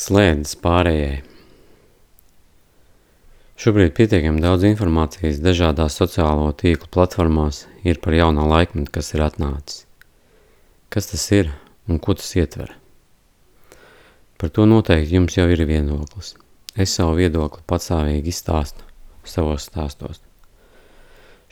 slēdzas 0.00 0.56
pārējai. 0.64 1.18
Šobrīd 3.60 3.92
pietiekami 3.98 4.40
daudz 4.40 4.64
informācijas 4.64 5.42
dažādās 5.44 5.98
sociālo 6.00 6.46
tīklu 6.56 6.88
platformās 6.94 7.66
ir 7.84 8.00
par 8.00 8.16
jaunā 8.16 8.46
laikmetu, 8.48 8.88
kas 8.94 9.12
ir 9.12 9.26
atnācis. 9.26 9.82
Kas 10.88 11.10
tas 11.10 11.26
ir 11.36 11.50
un 11.84 12.00
ko 12.00 12.16
tas 12.16 12.32
ietver? 12.40 12.72
Par 14.40 14.48
to 14.48 14.64
noteikti 14.64 15.18
jums 15.18 15.36
jau 15.36 15.44
ir 15.52 15.66
viedoklis. 15.68 16.32
Es 16.72 16.96
savu 16.96 17.18
viedokli 17.20 17.60
patsāvīgi 17.68 18.32
izstāstu 18.32 18.86
savos 19.28 19.68
stāstos. 19.68 20.22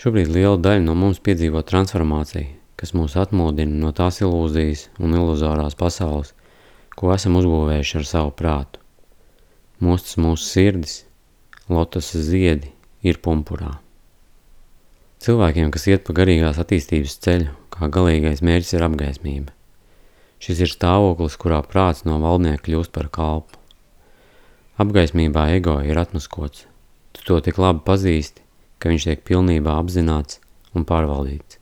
Šobrīd 0.00 0.32
liela 0.32 0.56
daļa 0.56 0.86
no 0.86 0.96
mums 0.96 1.20
piedzīvo 1.20 1.60
transformāciju, 1.68 2.54
kas 2.80 2.96
mūs 2.96 3.18
atmodina 3.20 3.76
no 3.84 3.92
tās 3.92 4.22
ilūzijas 4.24 4.88
un 5.02 5.20
iluzorās 5.20 5.76
pasaules, 5.76 6.32
ko 6.98 7.12
esam 7.14 7.36
uzbūvējuši 7.38 8.00
ar 8.00 8.06
savu 8.08 8.32
prātu. 8.34 8.80
Mostas 9.78 10.16
mūsu 10.18 10.42
sirdis, 10.42 10.94
lotas 11.70 12.10
ziedi 12.10 12.72
ir 13.06 13.20
pumpurā. 13.22 13.76
Cilvēkiem, 15.22 15.70
kas 15.74 15.86
iet 15.90 16.02
pa 16.06 16.14
garīgās 16.14 16.58
attīstības 16.62 17.14
ceļu, 17.22 17.52
kā 17.74 17.90
galīgais 17.94 18.42
mērķis 18.42 18.74
ir 18.74 18.86
apgaismība. 18.86 19.54
Šis 20.42 20.62
ir 20.62 20.70
stāvoklis, 20.70 21.38
kurā 21.38 21.60
prāts 21.66 22.04
no 22.06 22.18
valdnieka 22.22 22.64
kļūst 22.66 22.94
par 22.94 23.10
kalpu. 23.14 23.58
Apgaismībā 24.78 25.48
ego 25.56 25.78
ir 25.82 25.98
atmaskots. 25.98 26.66
Tu 27.14 27.24
to 27.26 27.38
tik 27.42 27.58
labi 27.58 27.82
pazīsti, 27.86 28.42
ka 28.78 28.90
viņš 28.90 29.08
tiek 29.08 29.24
pilnībā 29.26 29.74
apzināts 29.78 30.38
un 30.74 30.86
pārvaldīts. 30.86 31.58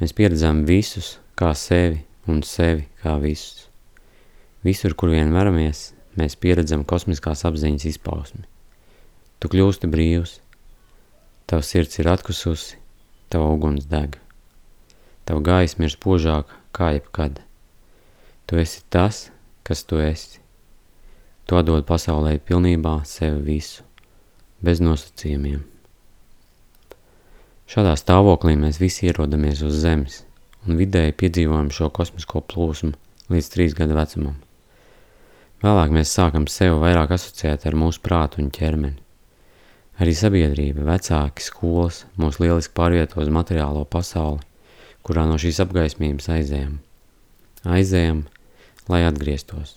Mēs 0.00 0.12
pieredzam 0.16 0.64
visus 0.68 1.14
kā 1.36 1.54
sevi 1.56 2.02
un 2.28 2.44
sevi 2.44 2.84
kā 3.00 3.16
visus. 3.22 3.70
Visur, 4.64 4.94
kur 4.96 5.12
vien 5.12 5.32
veramies, 5.34 5.90
mēs 6.16 6.38
pieredzam 6.40 6.86
kosmiskās 6.88 7.44
apziņas 7.44 7.84
izpausmi. 7.90 8.46
Tu 9.38 9.50
kļūsti 9.52 9.90
brīvs, 9.92 10.38
tavs 11.50 11.72
sirds 11.74 12.00
ir 12.00 12.08
atkususi, 12.08 12.78
tava 13.28 13.50
uguns 13.52 13.84
deg. 13.90 14.16
Tava 15.28 15.44
gaisma 15.44 15.84
ir 15.84 15.92
spožāka 15.92 16.56
kā 16.72 16.94
jebkad. 16.96 17.42
Tu 18.48 18.60
esi 18.60 18.80
tas, 18.88 19.26
kas 19.64 19.84
tu 19.84 20.00
esi. 20.00 20.40
Tu 21.44 21.56
atdod 21.60 21.84
pasaulē 21.84 22.38
pilnībā 22.40 23.02
sevi 23.08 23.42
visu, 23.44 23.84
bez 24.64 24.80
nosacījumiem. 24.80 25.60
Šādā 27.68 27.94
stāvoklī 28.00 28.56
mēs 28.60 28.80
visi 28.80 29.08
ierodamies 29.08 29.60
uz 29.64 29.76
zemes 29.84 30.22
un 30.64 30.80
vidēji 30.80 31.16
piedzīvojam 31.20 31.70
šo 31.72 31.90
kosmisko 31.92 32.44
plūsmu 32.48 32.92
līdz 33.32 33.52
trīs 33.52 33.76
gadu 33.76 33.96
vecumam. 33.96 34.43
Vēlāk 35.62 35.92
mēs 35.94 36.10
sākam 36.12 36.48
sevi 36.50 36.76
vairāk 36.82 37.14
asociēt 37.14 37.66
ar 37.68 37.76
mūsu 37.78 38.02
prātu 38.04 38.40
un 38.42 38.50
ķermeni. 38.52 38.98
Arī 40.02 40.10
sabiedrība, 40.18 40.82
vecāki, 40.88 41.44
skolas 41.44 42.00
mūs 42.18 42.40
lieliski 42.42 42.74
pārvieto 42.74 43.20
uz 43.22 43.30
materiālo 43.30 43.84
pasauli, 43.86 44.42
kurā 45.06 45.22
no 45.30 45.38
šīs 45.38 45.60
apgaismības 45.62 46.26
aizējam. 46.34 46.80
Aizējam, 47.62 48.24
lai 48.90 49.04
atgrieztos. 49.06 49.76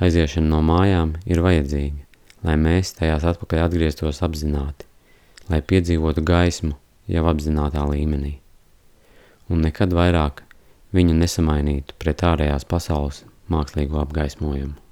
Aiziešana 0.00 0.48
no 0.48 0.62
mājām 0.64 1.14
ir 1.28 1.44
vajadzīga, 1.44 2.02
lai 2.48 2.56
mēs 2.60 2.96
tajās 2.96 3.28
atpakaļ 3.28 3.66
atgrieztos 3.66 4.22
apzināti, 4.24 4.88
lai 5.52 5.60
piedzīvotu 5.60 6.24
gaismu 6.24 6.74
jau 7.12 7.28
apzinātā 7.28 7.84
līmenī. 7.92 8.38
Un 9.52 9.62
nekad 9.68 9.92
vairāk 9.94 10.42
viņu 10.96 11.20
nesamainītu 11.20 12.00
pret 12.00 12.24
ārējās 12.24 12.64
pasaules 12.68 13.22
mākslīgo 13.52 14.00
apgaismojumu. 14.02 14.85